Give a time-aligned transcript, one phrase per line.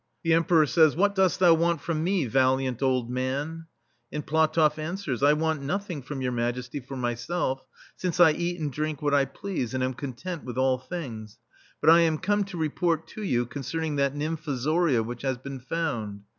[0.23, 3.67] The Emperor says:" What dost thou want from me, valiant old man?
[3.89, 7.63] '* And PlatoflF answers: "I want noth ing from Your Majesty for myself,
[7.95, 11.37] since I eat and drink what I please, and am content with all things:
[11.81, 15.59] but I am come to report to you concerning that nym fozoria which has been
[15.59, 16.23] found.